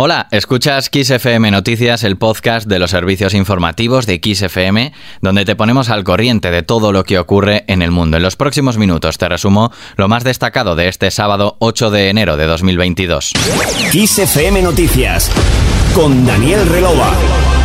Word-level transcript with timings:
Hola, 0.00 0.28
escuchas 0.30 0.92
XFM 0.94 1.50
Noticias, 1.50 2.04
el 2.04 2.16
podcast 2.16 2.68
de 2.68 2.78
los 2.78 2.92
servicios 2.92 3.34
informativos 3.34 4.06
de 4.06 4.20
XFM, 4.22 4.92
donde 5.22 5.44
te 5.44 5.56
ponemos 5.56 5.90
al 5.90 6.04
corriente 6.04 6.52
de 6.52 6.62
todo 6.62 6.92
lo 6.92 7.02
que 7.02 7.18
ocurre 7.18 7.64
en 7.66 7.82
el 7.82 7.90
mundo. 7.90 8.16
En 8.16 8.22
los 8.22 8.36
próximos 8.36 8.78
minutos 8.78 9.18
te 9.18 9.28
resumo 9.28 9.72
lo 9.96 10.06
más 10.06 10.22
destacado 10.22 10.76
de 10.76 10.86
este 10.86 11.10
sábado 11.10 11.56
8 11.58 11.90
de 11.90 12.10
enero 12.10 12.36
de 12.36 12.46
2022. 12.46 13.32
XFM 13.90 14.62
Noticias 14.62 15.32
con 15.96 16.24
Daniel 16.24 16.64
Relova. 16.68 17.57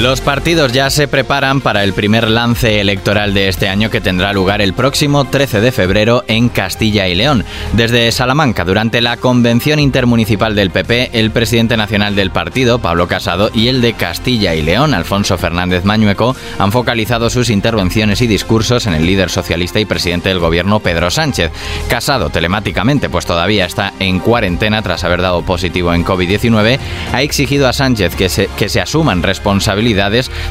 Los 0.00 0.22
partidos 0.22 0.72
ya 0.72 0.88
se 0.88 1.06
preparan 1.06 1.60
para 1.60 1.84
el 1.84 1.92
primer 1.92 2.28
lance 2.28 2.80
electoral 2.80 3.34
de 3.34 3.48
este 3.48 3.68
año 3.68 3.90
que 3.90 4.00
tendrá 4.00 4.32
lugar 4.32 4.62
el 4.62 4.72
próximo 4.72 5.26
13 5.26 5.60
de 5.60 5.70
febrero 5.70 6.24
en 6.28 6.48
Castilla 6.48 7.08
y 7.08 7.14
León. 7.14 7.44
Desde 7.74 8.10
Salamanca, 8.10 8.64
durante 8.64 9.02
la 9.02 9.18
convención 9.18 9.78
intermunicipal 9.78 10.56
del 10.56 10.70
PP, 10.70 11.10
el 11.12 11.30
presidente 11.30 11.76
nacional 11.76 12.16
del 12.16 12.30
partido, 12.30 12.78
Pablo 12.78 13.06
Casado, 13.06 13.50
y 13.52 13.68
el 13.68 13.82
de 13.82 13.92
Castilla 13.92 14.54
y 14.54 14.62
León, 14.62 14.94
Alfonso 14.94 15.36
Fernández 15.36 15.84
Mañueco, 15.84 16.34
han 16.58 16.72
focalizado 16.72 17.28
sus 17.28 17.50
intervenciones 17.50 18.22
y 18.22 18.26
discursos 18.26 18.86
en 18.86 18.94
el 18.94 19.06
líder 19.06 19.28
socialista 19.28 19.78
y 19.78 19.84
presidente 19.84 20.30
del 20.30 20.40
gobierno, 20.40 20.80
Pedro 20.80 21.10
Sánchez. 21.10 21.52
Casado 21.88 22.30
telemáticamente, 22.30 23.10
pues 23.10 23.26
todavía 23.26 23.66
está 23.66 23.92
en 24.00 24.20
cuarentena 24.20 24.80
tras 24.80 25.04
haber 25.04 25.20
dado 25.20 25.42
positivo 25.42 25.92
en 25.92 26.04
COVID-19, 26.04 26.78
ha 27.12 27.22
exigido 27.22 27.68
a 27.68 27.74
Sánchez 27.74 28.16
que 28.16 28.30
se, 28.30 28.48
que 28.56 28.70
se 28.70 28.80
asuman 28.80 29.22
responsabilidades 29.22 29.81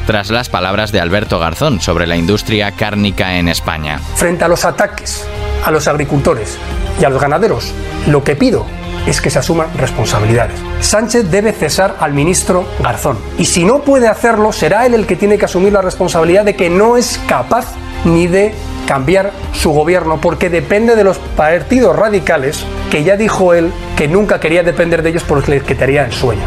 tras 0.06 0.30
las 0.30 0.48
palabras 0.48 0.92
de 0.92 1.00
Alberto 1.00 1.38
Garzón 1.38 1.80
sobre 1.80 2.06
la 2.06 2.16
industria 2.16 2.72
cárnica 2.72 3.38
en 3.38 3.48
España. 3.48 3.98
Frente 4.16 4.44
a 4.44 4.48
los 4.48 4.64
ataques 4.64 5.26
a 5.64 5.70
los 5.70 5.86
agricultores 5.88 6.58
y 7.00 7.04
a 7.04 7.08
los 7.08 7.20
ganaderos, 7.20 7.72
lo 8.08 8.24
que 8.24 8.36
pido 8.36 8.66
es 9.06 9.20
que 9.20 9.30
se 9.30 9.38
asuman 9.38 9.68
responsabilidades. 9.76 10.60
Sánchez 10.80 11.30
debe 11.30 11.52
cesar 11.52 11.96
al 12.00 12.12
ministro 12.12 12.66
Garzón. 12.80 13.18
Y 13.38 13.46
si 13.46 13.64
no 13.64 13.80
puede 13.82 14.08
hacerlo, 14.08 14.52
será 14.52 14.86
él 14.86 14.94
el 14.94 15.06
que 15.06 15.16
tiene 15.16 15.38
que 15.38 15.46
asumir 15.46 15.72
la 15.72 15.82
responsabilidad 15.82 16.44
de 16.44 16.56
que 16.56 16.70
no 16.70 16.96
es 16.96 17.20
capaz 17.26 17.66
ni 18.04 18.26
de 18.26 18.54
cambiar 18.86 19.32
su 19.52 19.70
gobierno 19.70 20.20
porque 20.20 20.50
depende 20.50 20.96
de 20.96 21.04
los 21.04 21.18
partidos 21.18 21.96
radicales 21.96 22.64
que 22.90 23.04
ya 23.04 23.16
dijo 23.16 23.54
él 23.54 23.72
que 23.96 24.08
nunca 24.08 24.40
quería 24.40 24.62
depender 24.62 25.02
de 25.02 25.10
ellos 25.10 25.24
porque 25.26 25.52
les 25.52 25.62
quitaría 25.62 26.04
el 26.04 26.12
sueño. 26.12 26.42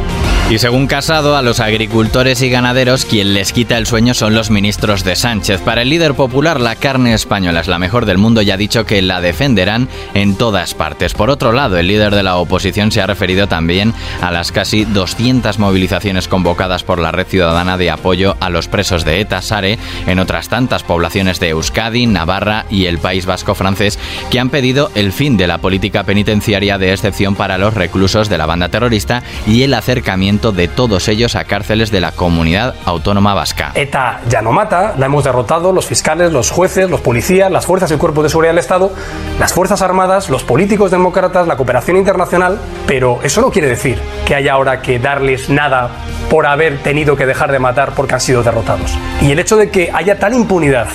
Y 0.47 0.59
según 0.59 0.85
Casado, 0.85 1.35
a 1.35 1.41
los 1.41 1.59
agricultores 1.59 2.43
y 2.43 2.51
ganaderos 2.51 3.05
quien 3.05 3.33
les 3.33 3.51
quita 3.51 3.79
el 3.79 3.87
sueño 3.87 4.13
son 4.13 4.35
los 4.35 4.51
ministros 4.51 5.03
de 5.03 5.15
Sánchez. 5.15 5.59
Para 5.61 5.81
el 5.81 5.89
líder 5.89 6.13
popular, 6.13 6.61
la 6.61 6.75
carne 6.75 7.15
española 7.15 7.61
es 7.61 7.67
la 7.67 7.79
mejor 7.79 8.05
del 8.05 8.19
mundo 8.19 8.43
y 8.43 8.51
ha 8.51 8.57
dicho 8.57 8.85
que 8.85 9.01
la 9.01 9.21
defenderán 9.21 9.89
en 10.13 10.35
todas 10.35 10.75
partes. 10.75 11.15
Por 11.15 11.31
otro 11.31 11.51
lado, 11.51 11.79
el 11.79 11.87
líder 11.87 12.13
de 12.13 12.21
la 12.21 12.35
oposición 12.35 12.91
se 12.91 13.01
ha 13.01 13.07
referido 13.07 13.47
también 13.47 13.91
a 14.21 14.29
las 14.29 14.51
casi 14.51 14.85
200 14.85 15.57
movilizaciones 15.57 16.27
convocadas 16.27 16.83
por 16.83 16.99
la 16.99 17.11
Red 17.11 17.25
Ciudadana 17.25 17.75
de 17.79 17.89
apoyo 17.89 18.37
a 18.39 18.51
los 18.51 18.67
presos 18.67 19.03
de 19.03 19.21
ETA 19.21 19.41
Sare 19.41 19.79
en 20.05 20.19
otras 20.19 20.47
tantas 20.47 20.83
poblaciones 20.83 21.39
de 21.39 21.49
Euskadi, 21.49 22.05
Navarra 22.05 22.67
y 22.69 22.85
el 22.85 22.99
País 22.99 23.25
Vasco 23.25 23.55
francés 23.55 23.97
que 24.29 24.39
han 24.39 24.51
pedido 24.51 24.91
el 24.93 25.11
fin 25.11 25.37
de 25.37 25.47
la 25.47 25.57
política 25.57 26.03
penitenciaria 26.03 26.77
de 26.77 26.93
excepción 26.93 27.33
para 27.33 27.57
los 27.57 27.73
reclusos 27.73 28.29
de 28.29 28.37
la 28.37 28.45
banda 28.45 28.69
terrorista 28.69 29.23
y 29.47 29.63
el 29.63 29.73
acercamiento 29.73 30.34
de 30.35 30.67
todos 30.67 31.07
ellos 31.07 31.35
a 31.35 31.45
cárceles 31.45 31.91
de 31.91 32.01
la 32.01 32.11
comunidad 32.11 32.75
autónoma 32.85 33.33
vasca. 33.33 33.71
ETA 33.73 34.21
ya 34.27 34.41
no 34.41 34.51
mata, 34.51 34.93
la 34.97 35.05
hemos 35.05 35.23
derrotado 35.23 35.71
los 35.71 35.85
fiscales, 35.85 36.31
los 36.31 36.51
jueces, 36.51 36.89
los 36.89 37.01
policías, 37.01 37.49
las 37.49 37.65
fuerzas 37.65 37.91
y 37.91 37.95
cuerpos 37.95 38.23
de 38.23 38.29
seguridad 38.29 38.51
del 38.51 38.59
Estado, 38.59 38.91
las 39.39 39.53
fuerzas 39.53 39.81
armadas, 39.81 40.29
los 40.29 40.43
políticos 40.43 40.91
demócratas, 40.91 41.47
la 41.47 41.57
cooperación 41.57 41.97
internacional, 41.97 42.59
pero 42.85 43.19
eso 43.23 43.41
no 43.41 43.49
quiere 43.49 43.69
decir 43.69 43.99
que 44.25 44.35
haya 44.35 44.53
ahora 44.53 44.81
que 44.81 44.99
darles 44.99 45.49
nada 45.49 45.89
por 46.29 46.45
haber 46.45 46.79
tenido 46.79 47.15
que 47.15 47.25
dejar 47.25 47.51
de 47.51 47.59
matar 47.59 47.93
porque 47.95 48.15
han 48.15 48.21
sido 48.21 48.43
derrotados. 48.43 48.97
Y 49.21 49.31
el 49.31 49.39
hecho 49.39 49.57
de 49.57 49.69
que 49.69 49.89
haya 49.93 50.19
tal 50.19 50.33
impunidad 50.33 50.87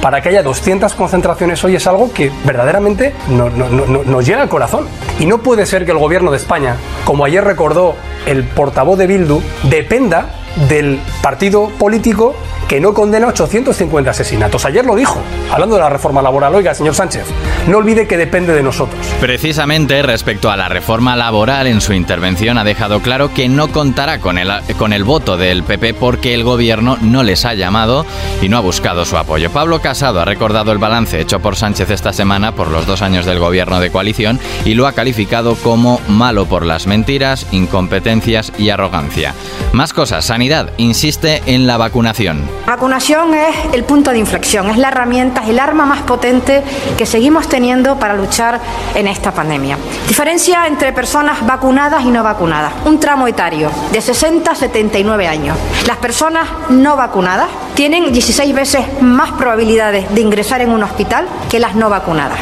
para 0.00 0.20
que 0.20 0.28
haya 0.28 0.42
200 0.42 0.94
concentraciones 0.94 1.62
hoy 1.64 1.76
es 1.76 1.86
algo 1.86 2.12
que 2.12 2.30
verdaderamente 2.44 3.14
nos 3.28 4.26
llega 4.26 4.42
al 4.42 4.48
corazón. 4.48 4.86
Y 5.18 5.26
no 5.26 5.38
puede 5.38 5.66
ser 5.66 5.84
que 5.84 5.90
el 5.90 5.98
gobierno 5.98 6.30
de 6.30 6.36
España, 6.36 6.76
como 7.04 7.24
ayer 7.24 7.42
recordó 7.42 7.96
el 8.26 8.44
portavoz 8.44 8.98
de 8.98 9.06
Bildu, 9.06 9.42
dependa 9.64 10.34
del 10.68 11.00
partido 11.22 11.68
político 11.78 12.34
que 12.68 12.80
no 12.80 12.92
condena 12.92 13.28
850 13.28 14.10
asesinatos. 14.10 14.64
Ayer 14.66 14.84
lo 14.84 14.94
dijo, 14.94 15.18
hablando 15.50 15.76
de 15.76 15.80
la 15.80 15.88
reforma 15.88 16.20
laboral. 16.20 16.54
Oiga, 16.54 16.74
señor 16.74 16.94
Sánchez, 16.94 17.24
no 17.66 17.78
olvide 17.78 18.06
que 18.06 18.18
depende 18.18 18.52
de 18.52 18.62
nosotros. 18.62 19.00
Precisamente 19.20 20.02
respecto 20.02 20.50
a 20.50 20.56
la 20.56 20.68
reforma 20.68 21.16
laboral, 21.16 21.66
en 21.66 21.80
su 21.80 21.94
intervención 21.94 22.58
ha 22.58 22.64
dejado 22.64 23.00
claro 23.00 23.32
que 23.32 23.48
no 23.48 23.68
contará 23.68 24.20
con 24.20 24.36
el, 24.36 24.50
con 24.76 24.92
el 24.92 25.04
voto 25.04 25.36
del 25.38 25.62
PP 25.62 25.94
porque 25.94 26.34
el 26.34 26.44
gobierno 26.44 26.98
no 27.00 27.22
les 27.22 27.46
ha 27.46 27.54
llamado 27.54 28.04
y 28.42 28.48
no 28.48 28.58
ha 28.58 28.60
buscado 28.60 29.06
su 29.06 29.16
apoyo. 29.16 29.50
Pablo 29.50 29.80
Casado 29.80 30.20
ha 30.20 30.26
recordado 30.26 30.70
el 30.70 30.78
balance 30.78 31.20
hecho 31.20 31.40
por 31.40 31.56
Sánchez 31.56 31.90
esta 31.90 32.12
semana 32.12 32.54
por 32.54 32.68
los 32.68 32.86
dos 32.86 33.00
años 33.00 33.24
del 33.24 33.38
gobierno 33.38 33.80
de 33.80 33.90
coalición 33.90 34.38
y 34.66 34.74
lo 34.74 34.86
ha 34.86 34.92
calificado 34.92 35.54
como 35.56 36.00
malo 36.08 36.44
por 36.44 36.66
las 36.66 36.86
mentiras, 36.86 37.46
incompetencias 37.50 38.52
y 38.58 38.68
arrogancia. 38.68 39.34
Más 39.72 39.94
cosas, 39.94 40.26
Sanidad 40.26 40.72
insiste 40.76 41.42
en 41.46 41.66
la 41.66 41.78
vacunación. 41.78 42.57
Vacunación 42.68 43.32
es 43.32 43.56
el 43.72 43.84
punto 43.84 44.10
de 44.10 44.18
inflexión, 44.18 44.68
es 44.68 44.76
la 44.76 44.88
herramienta, 44.88 45.40
es 45.40 45.48
el 45.48 45.58
arma 45.58 45.86
más 45.86 46.02
potente 46.02 46.62
que 46.98 47.06
seguimos 47.06 47.48
teniendo 47.48 47.98
para 47.98 48.12
luchar 48.12 48.60
en 48.94 49.06
esta 49.06 49.32
pandemia. 49.32 49.78
Diferencia 50.06 50.66
entre 50.66 50.92
personas 50.92 51.46
vacunadas 51.46 52.04
y 52.04 52.10
no 52.10 52.22
vacunadas. 52.22 52.74
Un 52.84 53.00
tramo 53.00 53.26
etario 53.26 53.70
de 53.90 54.02
60 54.02 54.50
a 54.50 54.54
79 54.54 55.26
años. 55.26 55.56
Las 55.86 55.96
personas 55.96 56.46
no 56.68 56.94
vacunadas 56.94 57.48
tienen 57.74 58.12
16 58.12 58.54
veces 58.54 58.84
más 59.00 59.32
probabilidades 59.32 60.14
de 60.14 60.20
ingresar 60.20 60.60
en 60.60 60.70
un 60.70 60.82
hospital 60.82 61.26
que 61.48 61.60
las 61.60 61.74
no 61.74 61.88
vacunadas. 61.88 62.38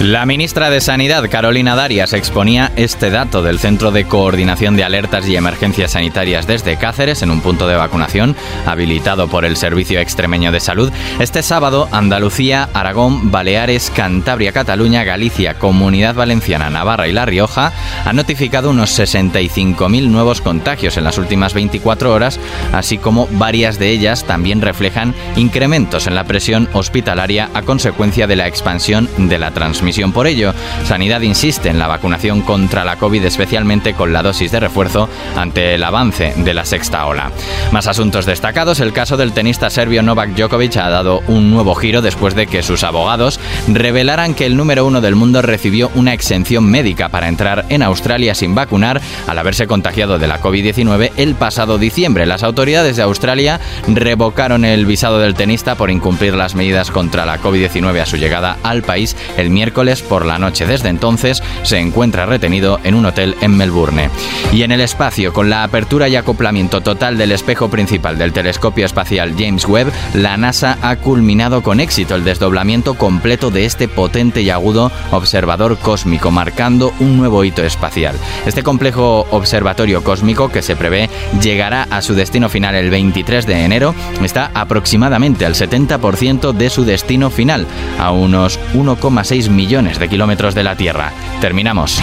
La 0.00 0.24
ministra 0.24 0.70
de 0.70 0.80
Sanidad, 0.80 1.28
Carolina 1.28 1.76
Darias, 1.76 2.14
exponía 2.14 2.72
este 2.76 3.10
dato 3.10 3.42
del 3.42 3.58
Centro 3.58 3.90
de 3.90 4.06
Coordinación 4.06 4.74
de 4.74 4.82
Alertas 4.82 5.28
y 5.28 5.36
Emergencias 5.36 5.90
Sanitarias 5.90 6.46
desde 6.46 6.78
Cáceres 6.78 7.20
en 7.20 7.30
un 7.30 7.42
punto 7.42 7.68
de 7.68 7.76
vacunación 7.76 8.34
habilitado 8.64 9.28
por 9.28 9.44
el 9.44 9.58
Servicio 9.58 10.00
Extremeño 10.00 10.52
de 10.52 10.60
Salud. 10.60 10.90
Este 11.18 11.42
sábado, 11.42 11.86
Andalucía, 11.92 12.70
Aragón, 12.72 13.30
Baleares, 13.30 13.92
Cantabria, 13.94 14.52
Cataluña, 14.52 15.04
Galicia, 15.04 15.58
Comunidad 15.58 16.14
Valenciana, 16.14 16.70
Navarra 16.70 17.06
y 17.06 17.12
La 17.12 17.26
Rioja 17.26 17.70
han 18.06 18.16
notificado 18.16 18.70
unos 18.70 18.98
65.000 18.98 20.08
nuevos 20.08 20.40
contagios 20.40 20.96
en 20.96 21.04
las 21.04 21.18
últimas 21.18 21.52
24 21.52 22.10
horas, 22.10 22.40
así 22.72 22.96
como 22.96 23.28
varias 23.32 23.78
de 23.78 23.90
ellas 23.90 24.24
también 24.24 24.62
reflejan 24.62 25.14
incrementos 25.36 26.06
en 26.06 26.14
la 26.14 26.24
presión 26.24 26.70
hospitalaria 26.72 27.50
a 27.52 27.60
consecuencia 27.60 28.26
de 28.26 28.36
la 28.36 28.46
expansión 28.46 29.06
de 29.18 29.38
la 29.38 29.50
transmisión 29.50 29.89
por 29.90 30.26
ello, 30.26 30.54
Sanidad 30.84 31.20
insiste 31.20 31.68
en 31.68 31.78
la 31.78 31.88
vacunación 31.88 32.42
contra 32.42 32.84
la 32.84 32.96
COVID, 32.96 33.24
especialmente 33.24 33.92
con 33.92 34.12
la 34.12 34.22
dosis 34.22 34.52
de 34.52 34.60
refuerzo 34.60 35.08
ante 35.36 35.74
el 35.74 35.82
avance 35.82 36.32
de 36.36 36.54
la 36.54 36.64
sexta 36.64 37.06
ola. 37.06 37.30
Más 37.72 37.88
asuntos 37.88 38.24
destacados, 38.24 38.80
el 38.80 38.92
caso 38.92 39.16
del 39.16 39.32
tenista 39.32 39.68
serbio 39.68 40.02
Novak 40.02 40.30
Djokovic 40.30 40.76
ha 40.76 40.88
dado 40.88 41.22
un 41.26 41.50
nuevo 41.50 41.74
giro 41.74 42.02
después 42.02 42.34
de 42.34 42.46
que 42.46 42.62
sus 42.62 42.84
abogados 42.84 43.40
revelaran 43.68 44.34
que 44.34 44.46
el 44.46 44.56
número 44.56 44.86
uno 44.86 45.00
del 45.00 45.16
mundo 45.16 45.42
recibió 45.42 45.90
una 45.96 46.14
exención 46.14 46.64
médica 46.64 47.08
para 47.08 47.28
entrar 47.28 47.66
en 47.68 47.82
Australia 47.82 48.34
sin 48.34 48.54
vacunar 48.54 49.00
al 49.26 49.38
haberse 49.38 49.66
contagiado 49.66 50.18
de 50.18 50.28
la 50.28 50.40
COVID-19 50.40 51.10
el 51.16 51.34
pasado 51.34 51.78
diciembre. 51.78 52.26
Las 52.26 52.44
autoridades 52.44 52.96
de 52.96 53.02
Australia 53.02 53.60
revocaron 53.88 54.64
el 54.64 54.86
visado 54.86 55.18
del 55.18 55.34
tenista 55.34 55.74
por 55.74 55.90
incumplir 55.90 56.34
las 56.34 56.54
medidas 56.54 56.90
contra 56.90 57.26
la 57.26 57.40
COVID-19 57.40 58.00
a 58.00 58.06
su 58.06 58.16
llegada 58.16 58.56
al 58.62 58.82
país 58.82 59.16
el 59.36 59.50
miércoles 59.50 59.79
por 60.06 60.26
la 60.26 60.38
noche. 60.38 60.66
Desde 60.66 60.90
entonces 60.90 61.42
se 61.62 61.78
encuentra 61.78 62.26
retenido 62.26 62.78
en 62.84 62.94
un 62.94 63.06
hotel 63.06 63.34
en 63.40 63.56
Melbourne. 63.56 64.10
Y 64.52 64.62
en 64.62 64.72
el 64.72 64.82
espacio, 64.82 65.32
con 65.32 65.48
la 65.48 65.64
apertura 65.64 66.06
y 66.06 66.16
acoplamiento 66.16 66.82
total 66.82 67.16
del 67.16 67.32
espejo 67.32 67.70
principal 67.70 68.18
del 68.18 68.34
telescopio 68.34 68.84
espacial 68.84 69.34
James 69.38 69.64
Webb, 69.64 69.90
la 70.12 70.36
NASA 70.36 70.76
ha 70.82 70.96
culminado 70.96 71.62
con 71.62 71.80
éxito 71.80 72.14
el 72.14 72.24
desdoblamiento 72.24 72.92
completo 72.92 73.50
de 73.50 73.64
este 73.64 73.88
potente 73.88 74.42
y 74.42 74.50
agudo 74.50 74.92
observador 75.12 75.78
cósmico, 75.78 76.30
marcando 76.30 76.92
un 77.00 77.16
nuevo 77.16 77.42
hito 77.42 77.62
espacial. 77.64 78.16
Este 78.44 78.62
complejo 78.62 79.26
observatorio 79.30 80.04
cósmico, 80.04 80.50
que 80.50 80.60
se 80.60 80.76
prevé 80.76 81.08
llegará 81.40 81.84
a 81.84 82.02
su 82.02 82.14
destino 82.14 82.50
final 82.50 82.74
el 82.74 82.90
23 82.90 83.46
de 83.46 83.64
enero, 83.64 83.94
está 84.22 84.50
aproximadamente 84.52 85.46
al 85.46 85.54
70% 85.54 86.52
de 86.52 86.68
su 86.68 86.84
destino 86.84 87.30
final, 87.30 87.66
a 87.98 88.12
unos 88.12 88.60
1,6 88.74 89.48
millones 89.48 89.59
millones 89.60 89.98
de 89.98 90.08
kilómetros 90.08 90.54
de 90.54 90.64
la 90.64 90.74
Tierra. 90.74 91.12
Terminamos. 91.42 92.00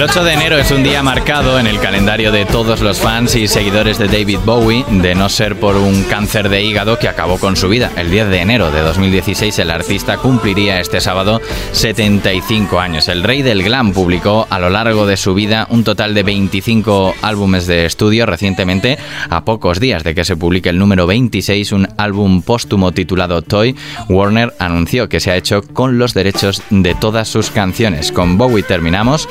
El 0.00 0.04
8 0.08 0.24
de 0.24 0.32
enero 0.32 0.56
es 0.56 0.70
un 0.70 0.82
día 0.82 1.02
marcado 1.02 1.58
en 1.58 1.66
el 1.66 1.78
calendario 1.78 2.32
de 2.32 2.46
todos 2.46 2.80
los 2.80 2.98
fans 2.98 3.36
y 3.36 3.46
seguidores 3.46 3.98
de 3.98 4.06
David 4.06 4.38
Bowie, 4.46 4.82
de 4.88 5.14
no 5.14 5.28
ser 5.28 5.60
por 5.60 5.76
un 5.76 6.04
cáncer 6.04 6.48
de 6.48 6.62
hígado 6.64 6.98
que 6.98 7.06
acabó 7.06 7.36
con 7.36 7.54
su 7.54 7.68
vida. 7.68 7.92
El 7.98 8.10
10 8.10 8.30
de 8.30 8.40
enero 8.40 8.70
de 8.70 8.80
2016 8.80 9.58
el 9.58 9.70
artista 9.70 10.16
cumpliría 10.16 10.80
este 10.80 11.02
sábado 11.02 11.42
75 11.72 12.80
años. 12.80 13.08
El 13.08 13.22
rey 13.22 13.42
del 13.42 13.62
glam 13.62 13.92
publicó 13.92 14.46
a 14.48 14.58
lo 14.58 14.70
largo 14.70 15.04
de 15.04 15.18
su 15.18 15.34
vida 15.34 15.66
un 15.68 15.84
total 15.84 16.14
de 16.14 16.22
25 16.22 17.16
álbumes 17.20 17.66
de 17.66 17.84
estudio. 17.84 18.24
Recientemente, 18.24 18.96
a 19.28 19.44
pocos 19.44 19.80
días 19.80 20.02
de 20.02 20.14
que 20.14 20.24
se 20.24 20.34
publique 20.34 20.70
el 20.70 20.78
número 20.78 21.06
26, 21.06 21.72
un 21.72 21.88
álbum 21.98 22.40
póstumo 22.40 22.92
titulado 22.92 23.42
Toy, 23.42 23.76
Warner 24.08 24.54
anunció 24.58 25.10
que 25.10 25.20
se 25.20 25.30
ha 25.30 25.36
hecho 25.36 25.60
con 25.60 25.98
los 25.98 26.14
derechos 26.14 26.62
de 26.70 26.94
todas 26.94 27.28
sus 27.28 27.50
canciones. 27.50 28.12
Con 28.12 28.38
Bowie 28.38 28.62
terminamos. 28.62 29.28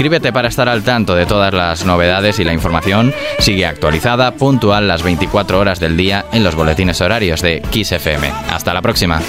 Suscríbete 0.00 0.32
para 0.32 0.48
estar 0.48 0.66
al 0.66 0.82
tanto 0.82 1.14
de 1.14 1.26
todas 1.26 1.52
las 1.52 1.84
novedades 1.84 2.38
y 2.38 2.44
la 2.44 2.54
información 2.54 3.12
sigue 3.38 3.66
actualizada, 3.66 4.30
puntual 4.30 4.88
las 4.88 5.02
24 5.02 5.58
horas 5.58 5.78
del 5.78 5.98
día 5.98 6.24
en 6.32 6.42
los 6.42 6.54
boletines 6.54 7.02
horarios 7.02 7.42
de 7.42 7.60
Kiss 7.70 7.92
FM. 7.92 8.32
Hasta 8.48 8.72
la 8.72 8.80
próxima. 8.80 9.20